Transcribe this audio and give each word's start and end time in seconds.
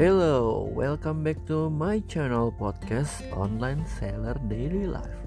Hello, 0.00 0.64
welcome 0.72 1.20
back 1.20 1.44
to 1.44 1.68
my 1.68 2.00
channel 2.08 2.48
podcast 2.56 3.20
Online 3.36 3.84
Seller 3.84 4.32
Daily 4.48 4.88
Life. 4.88 5.20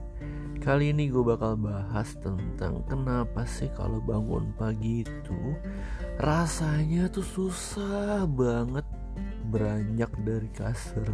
Kali 0.65 0.89
ini 0.89 1.13
gue 1.13 1.21
bakal 1.21 1.61
bahas 1.61 2.17
tentang 2.17 2.81
kenapa 2.89 3.45
sih 3.45 3.69
kalau 3.77 4.01
bangun 4.01 4.49
pagi 4.57 5.05
itu 5.05 5.53
rasanya 6.17 7.05
tuh 7.13 7.21
susah 7.21 8.25
banget 8.25 8.81
beranjak 9.53 10.09
dari 10.25 10.49
kasur. 10.49 11.05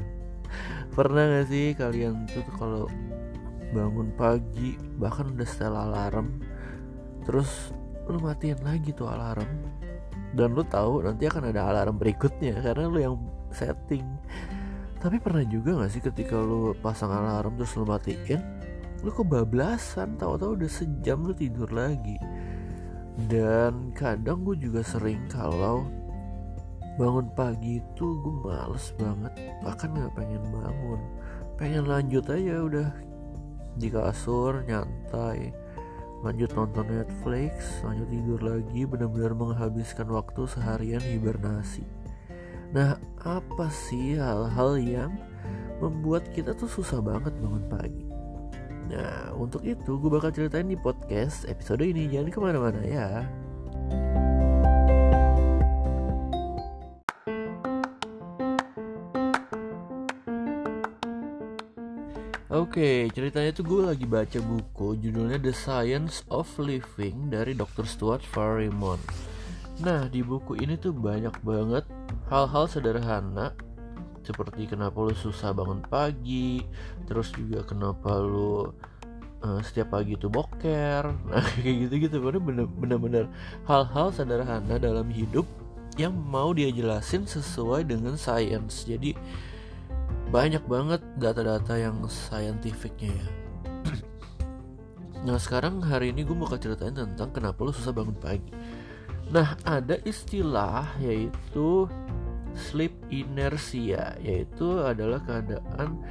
Pernah 0.95 1.43
gak 1.43 1.51
sih 1.51 1.75
kalian 1.75 2.31
tuh 2.31 2.47
kalau 2.55 2.87
bangun 3.75 4.15
pagi 4.15 4.79
bahkan 4.95 5.35
udah 5.35 5.49
setel 5.51 5.75
alarm 5.75 6.39
terus 7.27 7.75
lu 8.07 8.23
matiin 8.23 8.63
lagi 8.63 8.95
tuh 8.95 9.11
alarm 9.11 9.51
dan 10.31 10.55
lu 10.55 10.63
tahu 10.63 11.03
nanti 11.03 11.27
akan 11.27 11.51
ada 11.51 11.67
alarm 11.67 11.99
berikutnya 11.99 12.55
karena 12.63 12.87
lu 12.87 12.99
yang 13.03 13.19
setting. 13.51 14.05
Tapi 14.99 15.15
pernah 15.15 15.47
juga 15.47 15.79
gak 15.79 15.91
sih 15.95 16.03
ketika 16.03 16.35
lu 16.35 16.75
pasang 16.83 17.07
alarm 17.07 17.55
terus 17.55 17.71
lu 17.79 17.87
matiin 17.87 18.43
lu 18.99 19.15
kebablasan 19.15 20.19
tahu-tahu 20.19 20.59
udah 20.59 20.71
sejam 20.71 21.23
lu 21.23 21.31
tidur 21.31 21.71
lagi. 21.71 22.19
Dan 23.31 23.95
kadang 23.95 24.43
gue 24.43 24.59
juga 24.59 24.83
sering 24.83 25.23
kalau 25.31 25.87
bangun 26.99 27.31
pagi 27.31 27.79
itu 27.79 28.07
gue 28.19 28.35
males 28.43 28.91
banget 28.99 29.33
bahkan 29.63 29.95
gak 29.95 30.13
pengen 30.19 30.43
bangun. 30.51 30.99
Pengen 31.55 31.87
lanjut 31.87 32.27
aja 32.27 32.55
udah 32.59 32.89
di 33.79 33.87
kasur 33.87 34.67
nyantai. 34.67 35.55
Lanjut 36.19 36.51
nonton 36.51 36.83
Netflix 36.91 37.79
lanjut 37.87 38.11
tidur 38.11 38.39
lagi 38.43 38.83
benar-benar 38.83 39.31
menghabiskan 39.31 40.11
waktu 40.11 40.43
seharian 40.51 40.99
hibernasi 40.99 41.98
Nah, 42.69 43.01
apa 43.25 43.65
sih 43.73 44.13
hal-hal 44.13 44.77
yang 44.77 45.11
membuat 45.81 46.29
kita 46.37 46.53
tuh 46.53 46.69
susah 46.69 47.01
banget 47.01 47.33
bangun 47.41 47.65
pagi? 47.65 48.05
Nah, 48.93 49.33
untuk 49.33 49.65
itu 49.65 49.97
gue 49.97 50.09
bakal 50.09 50.29
ceritain 50.29 50.69
di 50.69 50.77
podcast 50.77 51.49
episode 51.49 51.81
ini. 51.81 52.05
Jangan 52.05 52.29
ke 52.29 52.39
mana-mana 52.41 52.81
ya. 52.85 53.25
Oke, 62.49 63.09
ceritanya 63.13 63.49
tuh 63.49 63.65
gue 63.65 63.81
lagi 63.81 64.05
baca 64.05 64.37
buku 64.41 64.93
judulnya 65.01 65.41
The 65.41 65.53
Science 65.53 66.21
of 66.29 66.49
Living 66.61 67.33
dari 67.33 67.57
Dr. 67.57 67.85
Stuart 67.89 68.21
Farimon. 68.21 69.01
Nah, 69.81 70.05
di 70.05 70.21
buku 70.21 70.57
ini 70.61 70.77
tuh 70.77 70.93
banyak 70.93 71.33
banget 71.41 71.85
hal-hal 72.29 72.65
sederhana 72.69 73.53
seperti 74.21 74.69
kenapa 74.69 74.95
lu 75.01 75.15
susah 75.17 75.51
bangun 75.51 75.81
pagi 75.89 76.61
terus 77.09 77.33
juga 77.33 77.65
kenapa 77.65 78.21
lu 78.21 78.69
uh, 79.41 79.59
setiap 79.65 79.97
pagi 79.97 80.13
itu 80.13 80.29
boker 80.29 81.09
nah 81.29 81.45
kayak 81.57 81.89
gitu 81.89 81.93
gitu 82.05 82.15
bener-bener 82.21 83.25
hal-hal 83.65 84.13
sederhana 84.13 84.77
dalam 84.77 85.09
hidup 85.09 85.49
yang 85.97 86.13
mau 86.15 86.53
dia 86.53 86.71
jelasin 86.71 87.25
sesuai 87.25 87.89
dengan 87.89 88.15
sains 88.15 88.85
jadi 88.85 89.17
banyak 90.29 90.61
banget 90.69 91.01
data-data 91.17 91.73
yang 91.73 92.05
saintifiknya 92.05 93.13
ya. 93.17 93.27
Nah 95.25 95.35
sekarang 95.35 95.83
hari 95.83 96.15
ini 96.15 96.23
gue 96.23 96.37
mau 96.37 96.47
ceritain 96.47 96.95
tentang 96.95 97.33
kenapa 97.33 97.59
lu 97.65 97.73
susah 97.75 97.91
bangun 97.91 98.15
pagi. 98.15 98.53
Nah 99.33 99.57
ada 99.65 99.99
istilah 100.05 100.95
yaitu 101.01 101.89
sleep 102.57 102.93
inertia 103.09 104.17
yaitu 104.21 104.81
adalah 104.81 105.21
keadaan 105.23 106.01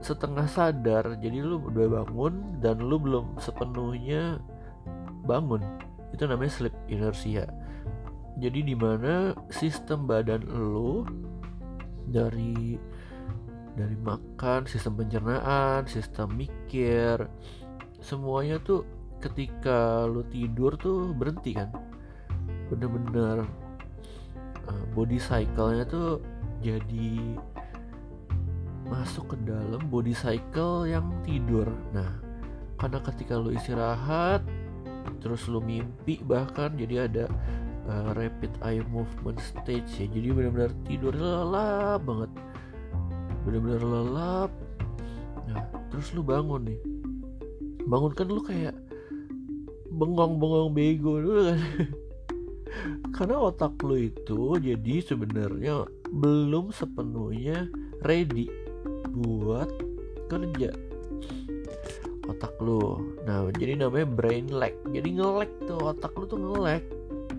setengah 0.00 0.48
sadar. 0.48 1.16
Jadi 1.20 1.44
lu 1.44 1.60
udah 1.60 2.02
bangun 2.02 2.58
dan 2.58 2.80
lu 2.80 2.96
belum 2.96 3.36
sepenuhnya 3.36 4.40
bangun. 5.24 5.60
Itu 6.10 6.26
namanya 6.26 6.52
sleep 6.52 6.74
inertia. 6.88 7.46
Jadi 8.40 8.64
di 8.64 8.74
mana 8.74 9.36
sistem 9.52 10.08
badan 10.08 10.42
lu 10.48 11.04
dari 12.08 12.80
dari 13.76 13.96
makan 14.00 14.66
sistem 14.66 14.98
pencernaan 14.98 15.86
sistem 15.86 16.34
mikir 16.34 17.22
semuanya 18.02 18.58
tuh 18.58 18.82
ketika 19.20 20.08
lu 20.08 20.24
tidur 20.32 20.74
tuh 20.80 21.12
berhenti 21.12 21.52
kan? 21.52 21.68
Bener-bener 22.72 23.44
body 24.92 25.18
cycle-nya 25.20 25.84
tuh 25.86 26.20
jadi 26.60 27.38
masuk 28.90 29.32
ke 29.32 29.36
dalam 29.46 29.80
body 29.86 30.12
cycle 30.12 30.84
yang 30.84 31.06
tidur. 31.22 31.70
Nah, 31.94 32.18
karena 32.74 32.98
ketika 33.06 33.38
lu 33.38 33.54
istirahat, 33.54 34.42
terus 35.22 35.46
lu 35.46 35.62
mimpi 35.62 36.18
bahkan 36.26 36.74
jadi 36.74 37.06
ada 37.06 37.24
uh, 37.86 38.10
rapid 38.18 38.50
eye 38.66 38.82
movement 38.90 39.38
stage 39.38 39.88
ya. 40.02 40.06
Jadi 40.10 40.28
benar-benar 40.34 40.72
tidur 40.84 41.14
lelap 41.14 42.02
banget, 42.02 42.30
benar-benar 43.46 43.82
lelap. 43.86 44.50
Nah, 45.46 45.62
terus 45.94 46.10
lu 46.12 46.26
bangun 46.26 46.66
nih, 46.66 46.80
bangun 47.86 48.12
kan 48.12 48.26
lu 48.26 48.42
kayak 48.42 48.74
bengong-bengong 49.90 50.74
bego 50.74 51.22
dulu 51.22 51.40
kan. 51.54 51.60
karena 53.14 53.36
otak 53.36 53.76
lo 53.82 53.96
itu 53.98 54.56
jadi 54.60 54.94
sebenarnya 55.04 55.84
belum 56.10 56.72
sepenuhnya 56.72 57.68
ready 58.06 58.48
buat 59.12 59.68
kerja. 60.30 60.72
Otak 62.30 62.54
lo 62.62 63.02
nah 63.26 63.44
jadi 63.52 63.84
namanya 63.84 64.06
brain 64.06 64.48
lag. 64.48 64.74
Jadi 64.90 65.08
ngelek 65.18 65.52
tuh 65.66 65.80
otak 65.80 66.14
lo 66.14 66.24
tuh 66.24 66.40
ngelek 66.40 66.84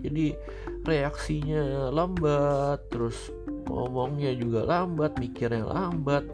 jadi 0.02 0.34
reaksinya 0.82 1.94
lambat 1.94 2.82
terus 2.90 3.30
ngomongnya 3.70 4.34
juga 4.34 4.66
lambat 4.66 5.14
mikirnya 5.22 5.62
lambat 5.62 6.26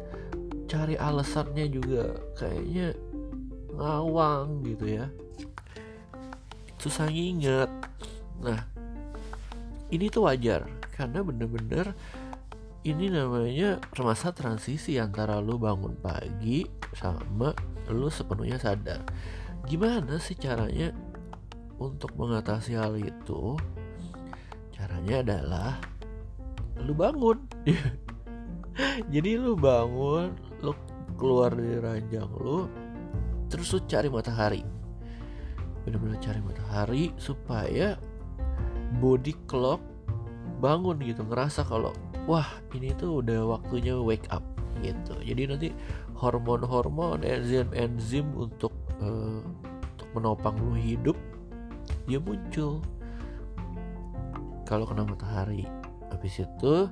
cari 0.69 0.97
alasannya 0.97 1.69
juga 1.69 2.17
kayaknya 2.37 2.97
ngawang 3.77 4.65
gitu 4.65 5.01
ya. 5.01 5.07
Susah 6.81 7.09
nginget. 7.13 7.71
Nah 8.41 8.78
ini 9.89 10.13
tuh 10.13 10.29
wajar 10.29 10.69
karena 10.93 11.25
bener-bener 11.25 11.97
ini 12.87 13.11
namanya 13.11 13.83
masa 14.01 14.31
transisi 14.31 14.97
antara 14.97 15.43
lu 15.43 15.59
bangun 15.59 15.99
pagi 15.99 16.65
sama 16.97 17.53
lu 17.91 18.09
sepenuhnya 18.09 18.57
sadar. 18.57 19.03
Gimana 19.67 20.17
sih 20.17 20.39
caranya 20.39 20.95
untuk 21.77 22.15
mengatasi 22.17 22.79
hal 22.79 22.97
itu? 22.97 23.59
Caranya 24.73 25.21
adalah 25.21 25.73
lu 26.81 26.95
bangun. 26.95 27.39
Jadi 29.13 29.31
lu 29.37 29.59
bangun 29.59 30.33
lu 30.63 30.73
keluar 31.19 31.51
dari 31.51 31.83
ranjang 31.83 32.31
lu 32.39 32.71
terus 33.51 33.75
lu 33.75 33.83
cari 33.85 34.09
matahari. 34.09 34.63
Bener-bener 35.83 36.21
cari 36.23 36.41
matahari 36.41 37.05
supaya 37.19 37.99
body 38.99 39.35
clock 39.47 39.81
bangun 40.59 40.99
gitu 41.03 41.23
ngerasa 41.23 41.63
kalau 41.63 41.95
wah 42.27 42.47
ini 42.75 42.91
tuh 42.99 43.23
udah 43.23 43.59
waktunya 43.59 43.95
wake 43.95 44.27
up 44.29 44.43
gitu. 44.83 45.15
Jadi 45.23 45.43
nanti 45.51 45.69
hormon-hormon 46.15 47.23
enzim-enzim 47.23 48.27
untuk 48.35 48.75
uh, 49.03 49.43
untuk 49.95 50.09
menopang 50.15 50.55
lu 50.59 50.75
hidup 50.79 51.19
dia 52.07 52.19
muncul. 52.23 52.83
Kalau 54.69 54.85
kena 54.85 55.09
matahari 55.09 55.65
habis 56.13 56.43
itu 56.43 56.91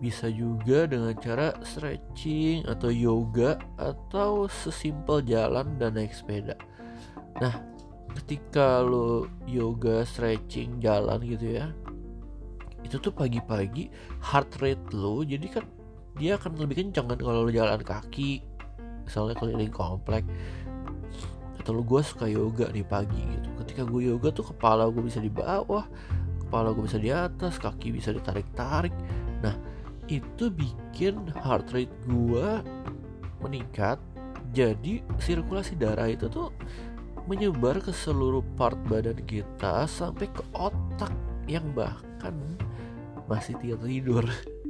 bisa 0.00 0.32
juga 0.32 0.88
dengan 0.88 1.12
cara 1.20 1.52
stretching 1.60 2.64
atau 2.64 2.88
yoga 2.88 3.60
atau 3.76 4.48
sesimpel 4.48 5.20
jalan 5.28 5.76
dan 5.76 5.92
naik 5.92 6.16
sepeda. 6.16 6.56
Nah 7.36 7.69
ketika 8.18 8.82
lo 8.82 9.30
yoga 9.46 10.02
stretching 10.02 10.82
jalan 10.82 11.22
gitu 11.22 11.60
ya 11.60 11.70
itu 12.80 12.96
tuh 12.96 13.12
pagi-pagi 13.12 13.92
heart 14.24 14.58
rate 14.58 14.90
lo 14.96 15.22
jadi 15.22 15.46
kan 15.46 15.64
dia 16.18 16.34
akan 16.40 16.58
lebih 16.58 16.82
kencang 16.82 17.06
kan 17.06 17.18
kalau 17.20 17.46
lo 17.46 17.50
jalan 17.52 17.80
kaki 17.80 18.42
misalnya 19.10 19.34
keliling 19.34 19.74
komplek. 19.74 20.22
Atau 21.58 21.74
lo 21.74 21.82
gue 21.82 21.98
suka 22.06 22.30
yoga 22.30 22.70
nih 22.70 22.86
pagi 22.86 23.18
gitu. 23.18 23.48
Ketika 23.66 23.82
gue 23.82 24.06
yoga 24.06 24.30
tuh 24.30 24.54
kepala 24.54 24.86
gue 24.86 25.02
bisa 25.02 25.18
di 25.18 25.26
bawah 25.26 25.82
kepala 26.46 26.70
gue 26.70 26.86
bisa 26.86 26.98
di 26.98 27.10
atas 27.10 27.58
kaki 27.58 27.90
bisa 27.90 28.14
ditarik-tarik. 28.14 28.94
Nah 29.42 29.58
itu 30.06 30.50
bikin 30.50 31.26
heart 31.42 31.74
rate 31.74 31.92
gue 32.06 32.48
meningkat. 33.42 33.98
Jadi 34.50 34.98
sirkulasi 35.22 35.78
darah 35.78 36.10
itu 36.10 36.26
tuh 36.26 36.50
menyebar 37.26 37.82
ke 37.82 37.92
seluruh 37.92 38.44
part 38.54 38.78
badan 38.88 39.18
kita 39.24 39.84
sampai 39.84 40.28
ke 40.30 40.42
otak 40.54 41.12
yang 41.50 41.66
bahkan 41.74 42.36
masih 43.26 43.58
tidur. 43.58 44.24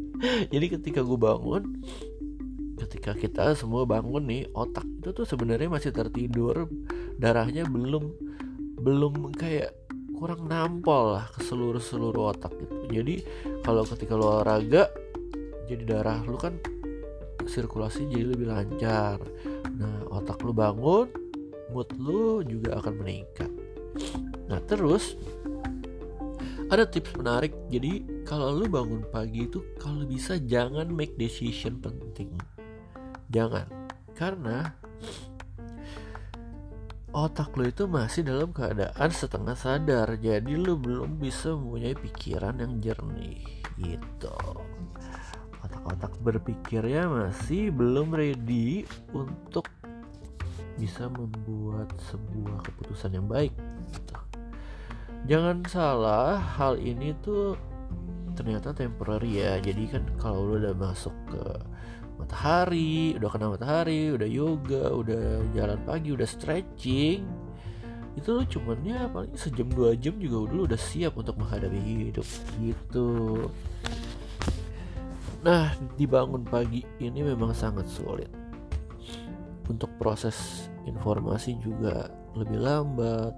Jadi 0.53 0.67
ketika 0.79 1.01
gue 1.01 1.19
bangun 1.19 1.81
ketika 2.81 3.13
kita 3.13 3.53
semua 3.53 3.85
bangun 3.85 4.25
nih 4.25 4.49
otak 4.57 4.89
itu 4.89 5.13
tuh 5.13 5.27
sebenarnya 5.29 5.69
masih 5.69 5.93
tertidur. 5.93 6.69
Darahnya 7.21 7.69
belum 7.69 8.11
belum 8.81 9.37
kayak 9.37 9.77
kurang 10.17 10.49
nampol 10.49 11.17
lah 11.17 11.29
ke 11.33 11.45
seluruh 11.45 11.81
seluruh 11.81 12.33
otak 12.33 12.53
gitu. 12.57 12.77
Jadi 12.89 13.15
kalau 13.65 13.85
ketika 13.85 14.17
lo 14.17 14.41
olahraga 14.41 14.89
jadi 15.69 15.85
darah 15.87 16.21
lu 16.25 16.37
kan 16.41 16.57
sirkulasi 17.45 18.09
jadi 18.09 18.33
lebih 18.37 18.49
lancar. 18.49 19.21
Nah 19.77 20.09
otak 20.13 20.41
lu 20.45 20.53
bangun 20.53 21.30
mood 21.71 21.89
lu 21.97 22.43
juga 22.45 22.79
akan 22.83 22.95
meningkat. 23.01 23.51
Nah 24.51 24.61
terus 24.67 25.15
ada 26.71 26.87
tips 26.87 27.19
menarik. 27.19 27.51
Jadi 27.67 28.23
kalau 28.23 28.55
lu 28.55 28.71
bangun 28.71 29.03
pagi 29.11 29.51
itu 29.51 29.59
kalau 29.83 30.07
bisa 30.07 30.39
jangan 30.39 30.87
make 30.87 31.19
decision 31.19 31.83
penting. 31.83 32.31
Jangan. 33.31 33.67
Karena 34.15 34.71
otak 37.11 37.59
lo 37.59 37.67
itu 37.67 37.91
masih 37.91 38.23
dalam 38.23 38.55
keadaan 38.55 39.11
setengah 39.11 39.59
sadar. 39.59 40.15
Jadi 40.15 40.55
lo 40.55 40.79
belum 40.79 41.19
bisa 41.19 41.51
mempunyai 41.59 41.99
pikiran 41.99 42.63
yang 42.63 42.79
jernih 42.79 43.43
gitu. 43.75 44.39
Otak-otak 45.61 46.15
berpikirnya 46.23 47.11
masih 47.11 47.75
belum 47.75 48.15
ready 48.15 48.87
untuk 49.11 49.67
bisa 50.81 51.13
membuat 51.13 51.93
sebuah 52.09 52.65
keputusan 52.65 53.21
yang 53.21 53.29
baik 53.29 53.53
gitu. 53.93 54.17
jangan 55.29 55.61
salah 55.69 56.41
hal 56.41 56.81
ini 56.81 57.13
tuh 57.21 57.61
ternyata 58.33 58.73
temporary 58.73 59.45
ya 59.45 59.61
jadi 59.61 60.01
kan 60.01 60.09
kalau 60.17 60.49
lo 60.49 60.55
udah 60.57 60.73
masuk 60.73 61.13
ke 61.29 61.45
matahari 62.17 63.13
udah 63.21 63.29
kena 63.29 63.53
matahari 63.53 64.17
udah 64.17 64.25
yoga 64.25 64.89
udah 64.97 65.45
jalan 65.53 65.77
pagi 65.85 66.17
udah 66.17 66.25
stretching 66.25 67.29
itu 68.17 68.29
lo 68.33 68.43
cuman 68.49 68.81
ya 68.81 69.05
paling 69.13 69.37
sejam 69.37 69.69
dua 69.69 69.93
jam 69.93 70.17
juga 70.17 70.49
udah 70.49 70.73
udah 70.73 70.81
siap 70.81 71.21
untuk 71.21 71.37
menghadapi 71.37 71.81
hidup 72.09 72.29
gitu 72.57 73.09
nah 75.45 75.73
dibangun 76.01 76.45
pagi 76.49 76.85
ini 76.97 77.21
memang 77.21 77.53
sangat 77.53 77.89
sulit 77.93 78.29
untuk 79.69 79.93
proses 80.01 80.70
informasi 80.89 81.59
juga 81.61 82.09
lebih 82.37 82.61
lambat 82.63 83.35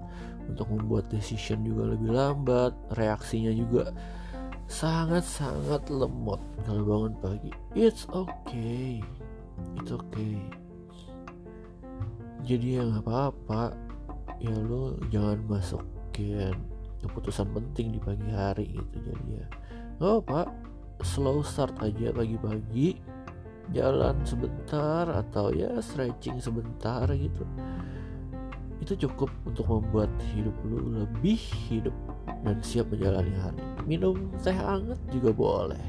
untuk 0.47 0.69
membuat 0.69 1.09
decision 1.09 1.63
juga 1.63 1.95
lebih 1.95 2.11
lambat 2.13 2.75
reaksinya 2.99 3.55
juga 3.55 3.95
sangat-sangat 4.67 5.89
lemot 5.93 6.41
kalau 6.65 6.83
bangun 6.83 7.15
pagi. 7.21 7.53
It's 7.77 8.09
okay, 8.11 9.05
it's 9.79 9.93
okay. 9.93 10.41
Jadi 12.43 12.81
ya 12.81 12.83
nggak 12.83 13.07
apa-apa, 13.07 13.77
ya 14.43 14.55
lo 14.59 14.99
jangan 15.15 15.39
masukin 15.47 16.59
keputusan 17.03 17.51
penting 17.51 17.99
di 17.99 18.01
pagi 18.03 18.31
hari 18.31 18.75
gitu 18.75 18.97
jadi 19.11 19.43
ya 19.43 19.47
nggak 19.99 20.15
apa 20.27 20.41
slow 21.03 21.43
start 21.43 21.75
aja 21.83 22.15
pagi-pagi 22.15 22.99
jalan 23.71 24.19
sebentar 24.27 25.07
atau 25.07 25.55
ya 25.55 25.79
stretching 25.79 26.43
sebentar 26.43 27.07
gitu 27.15 27.47
itu 28.83 29.07
cukup 29.07 29.31
untuk 29.47 29.71
membuat 29.71 30.11
hidup 30.35 30.59
lu 30.67 30.91
lebih 30.91 31.39
hidup 31.71 31.95
dan 32.43 32.59
siap 32.67 32.91
menjalani 32.91 33.31
hari. 33.39 33.63
Minum 33.87 34.35
teh 34.43 34.51
hangat 34.51 34.99
juga 35.15 35.31
boleh. 35.31 35.85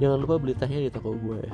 Jangan 0.00 0.24
lupa 0.24 0.40
beli 0.40 0.56
tehnya 0.56 0.88
di 0.88 0.90
toko 0.90 1.12
gue. 1.12 1.44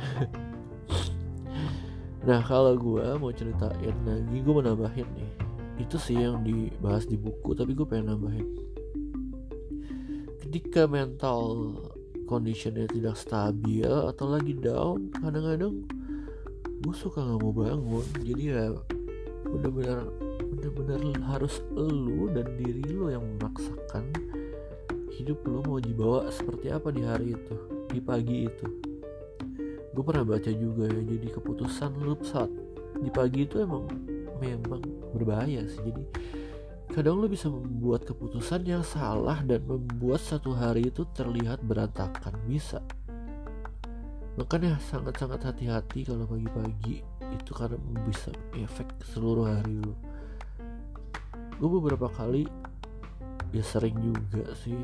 nah 2.29 2.38
kalau 2.47 2.79
gue 2.79 3.02
mau 3.19 3.35
ceritain 3.35 3.97
lagi, 4.06 4.37
gue 4.38 4.52
mau 4.55 4.62
nambahin 4.62 5.11
nih. 5.19 5.31
Itu 5.82 5.99
sih 5.99 6.23
yang 6.23 6.47
dibahas 6.47 7.02
di 7.11 7.19
buku, 7.19 7.50
tapi 7.58 7.75
gue 7.75 7.87
pengen 7.91 8.14
nambahin. 8.14 8.49
Ketika 10.38 10.87
mental 10.87 11.75
conditionnya 12.30 12.86
tidak 12.86 13.18
stabil 13.18 13.90
atau 13.90 14.30
lagi 14.30 14.54
down, 14.54 15.10
kadang-kadang 15.18 15.82
gue 16.86 16.94
suka 16.94 17.26
nggak 17.26 17.42
mau 17.42 17.50
bangun. 17.50 18.06
Jadi 18.22 18.42
ya 18.54 18.70
bener-bener 19.50 20.06
bener-bener 20.54 21.18
harus 21.26 21.58
lu 21.74 22.30
dan 22.30 22.46
diri 22.54 22.86
lu 22.86 23.10
yang 23.10 23.26
memaksakan 23.34 24.06
hidup 25.20 25.42
lu 25.44 25.60
mau 25.66 25.82
dibawa 25.82 26.30
seperti 26.30 26.70
apa 26.70 26.88
di 26.94 27.02
hari 27.02 27.34
itu 27.34 27.54
di 27.90 28.00
pagi 28.00 28.46
itu 28.46 28.66
gue 29.90 30.04
pernah 30.06 30.22
baca 30.22 30.50
juga 30.54 30.86
ya 30.86 31.02
jadi 31.02 31.28
keputusan 31.34 31.92
lu 32.00 32.14
saat 32.22 32.48
di 33.00 33.10
pagi 33.12 33.44
itu 33.44 33.60
emang 33.60 33.84
memang 34.38 34.80
berbahaya 35.12 35.66
sih 35.66 35.82
jadi 35.82 36.02
kadang 36.90 37.22
lu 37.22 37.31
bisa 37.31 37.46
membuat 37.46 38.02
keputusan 38.02 38.66
yang 38.66 38.82
salah 38.82 39.38
dan 39.46 39.62
membuat 39.62 40.19
satu 40.19 40.50
hari 40.50 40.90
itu 40.90 41.06
terlihat 41.14 41.62
berantakan 41.62 42.34
bisa. 42.50 42.82
Makanya 44.34 44.75
sangat-sangat 44.90 45.38
hati-hati 45.46 46.02
kalau 46.02 46.26
pagi-pagi 46.26 47.06
itu 47.31 47.50
karena 47.54 47.78
bisa 48.02 48.34
efek 48.58 48.90
seluruh 49.06 49.46
hari 49.46 49.78
lu. 49.78 49.94
Gue 51.62 51.70
beberapa 51.78 52.10
kali 52.10 52.50
ya 53.54 53.62
sering 53.62 53.94
juga 54.02 54.50
sih 54.58 54.78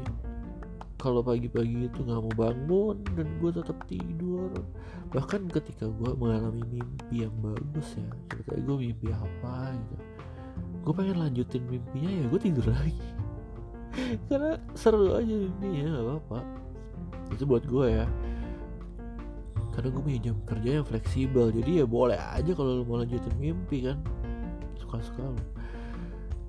kalau 1.02 1.26
pagi-pagi 1.26 1.90
itu 1.90 2.06
nggak 2.06 2.22
mau 2.22 2.34
bangun 2.38 2.96
dan 3.18 3.26
gue 3.42 3.50
tetap 3.50 3.78
tidur. 3.90 4.54
Bahkan 5.10 5.50
ketika 5.50 5.90
gue 5.90 6.10
mengalami 6.14 6.62
mimpi 6.70 7.26
yang 7.26 7.34
bagus 7.42 7.98
ya 7.98 8.06
ceritanya 8.30 8.62
gue 8.62 8.76
mimpi 8.78 9.06
apa 9.10 9.74
gitu 9.74 10.15
gue 10.86 10.94
pengen 10.94 11.18
lanjutin 11.18 11.66
mimpinya 11.66 12.10
ya 12.14 12.24
gue 12.30 12.40
tidur 12.40 12.66
lagi. 12.70 13.06
Karena 14.30 14.54
seru 14.78 15.18
aja 15.18 15.34
mimpinya 15.34 15.82
nggak 15.90 16.04
apa-apa. 16.06 16.40
Itu 17.34 17.42
buat 17.42 17.66
gue 17.66 17.86
ya. 17.90 18.06
Karena 19.74 19.88
gue 19.90 20.02
punya 20.06 20.20
jam 20.30 20.38
kerja 20.46 20.70
yang 20.80 20.86
fleksibel 20.86 21.50
jadi 21.50 21.82
ya 21.82 21.86
boleh 21.90 22.16
aja 22.16 22.54
kalau 22.54 22.80
lo 22.80 22.84
mau 22.86 23.02
lanjutin 23.02 23.34
mimpi 23.36 23.90
kan? 23.90 23.98
Suka-suka 24.78 25.26
lo 25.26 25.42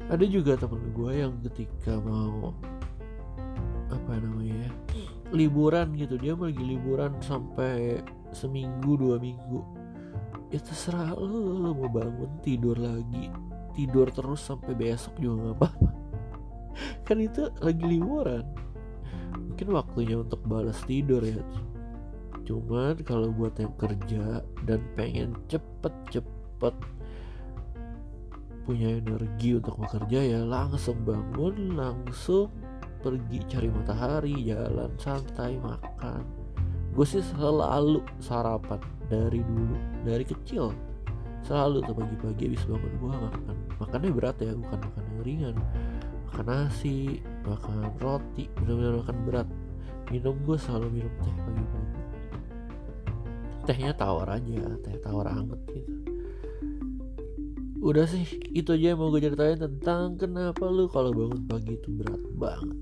ada 0.08 0.24
juga 0.24 0.56
temen 0.56 0.80
gue 0.96 1.12
yang 1.20 1.36
ketika 1.44 2.00
mau 2.00 2.56
apa 3.92 4.20
namanya 4.24 4.68
ya 4.68 4.72
liburan 5.36 5.92
gitu 6.00 6.16
dia 6.16 6.32
lagi 6.32 6.64
liburan 6.64 7.12
sampai 7.20 8.00
seminggu 8.32 8.96
dua 8.96 9.20
minggu. 9.20 9.60
Ya 10.48 10.64
terserah 10.64 11.12
lu, 11.20 11.60
lu 11.60 11.76
mau 11.76 11.92
bangun 11.92 12.32
tidur 12.40 12.80
lagi 12.80 13.28
tidur 13.78 14.10
terus 14.10 14.42
sampai 14.42 14.74
besok 14.74 15.14
juga 15.22 15.54
gak 15.54 15.58
apa-apa. 15.62 15.90
Kan 17.06 17.18
itu 17.22 17.50
lagi 17.62 17.84
liburan. 17.86 18.44
Mungkin 19.38 19.68
waktunya 19.74 20.18
untuk 20.18 20.42
balas 20.46 20.82
tidur 20.86 21.22
ya. 21.22 21.42
Cuman 22.46 22.98
kalau 23.04 23.30
buat 23.34 23.58
yang 23.60 23.74
kerja 23.76 24.42
dan 24.66 24.80
pengen 24.96 25.36
cepet-cepet 25.52 26.76
punya 28.68 29.00
energi 29.00 29.56
untuk 29.56 29.80
bekerja 29.80 30.20
ya 30.20 30.40
langsung 30.44 31.00
bangun 31.08 31.80
langsung 31.80 32.52
pergi 33.00 33.40
cari 33.48 33.72
matahari 33.72 34.36
jalan 34.44 34.92
santai 35.00 35.56
makan. 35.60 36.24
Gue 36.92 37.08
sih 37.08 37.24
selalu 37.24 38.04
sarapan 38.20 38.82
dari 39.08 39.40
dulu 39.40 39.76
dari 40.04 40.28
kecil. 40.28 40.76
Selalu 41.48 41.80
tuh 41.88 41.96
pagi-pagi 41.96 42.44
habis 42.52 42.64
bangun 42.68 42.94
gue 43.00 43.14
makan 43.16 43.67
makannya 43.78 44.12
berat 44.14 44.38
ya 44.42 44.54
bukan 44.54 44.80
makan 44.82 45.06
ringan. 45.24 45.56
Makan 46.30 46.46
nasi 46.46 47.22
makan 47.46 47.94
roti 48.02 48.50
benar-benar 48.58 48.94
makan 49.06 49.18
berat. 49.26 49.48
Minum 50.14 50.36
gue 50.44 50.58
selalu 50.58 50.88
minum 51.02 51.14
teh 51.22 51.36
pagi-pagi. 51.36 52.00
Tehnya 53.68 53.92
tawar 53.96 54.28
aja 54.40 54.64
teh 54.82 54.96
tawar 55.04 55.28
hangat 55.32 55.60
gitu. 55.72 55.94
Udah 57.78 58.10
sih 58.10 58.26
itu 58.52 58.74
aja 58.74 58.96
yang 58.96 59.00
mau 59.00 59.14
gue 59.14 59.22
ceritain 59.22 59.60
tentang 59.60 60.18
kenapa 60.18 60.66
lu 60.66 60.90
kalau 60.90 61.14
bangun 61.14 61.46
pagi 61.46 61.78
itu 61.78 61.90
berat 61.94 62.24
banget. 62.34 62.78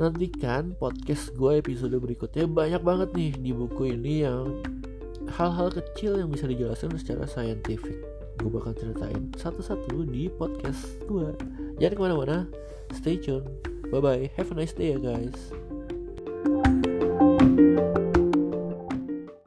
Nantikan 0.00 0.72
podcast 0.80 1.36
gue 1.36 1.60
episode 1.60 1.92
berikutnya 1.92 2.48
banyak 2.48 2.80
banget 2.80 3.08
nih 3.12 3.32
di 3.36 3.52
buku 3.52 3.92
ini 3.92 4.24
yang 4.24 4.64
hal-hal 5.36 5.68
kecil 5.68 6.16
yang 6.16 6.32
bisa 6.32 6.48
dijelaskan 6.48 6.96
secara 6.96 7.28
saintifik 7.28 8.09
gue 8.40 8.50
bakal 8.50 8.72
ceritain 8.72 9.28
satu-satu 9.36 10.08
di 10.08 10.32
podcast 10.32 11.04
gue 11.04 11.30
jangan 11.76 11.94
ke 11.96 12.02
mana-mana 12.02 12.36
stay 12.96 13.20
tune. 13.20 13.44
Bye 13.92 14.00
bye 14.00 14.24
have 14.34 14.50
a 14.50 14.54
nice 14.56 14.72
day 14.72 14.96
ya 14.96 14.98
guys 14.98 15.52